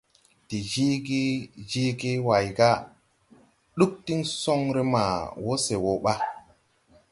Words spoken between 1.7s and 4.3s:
jeege Way: Ɗug diŋ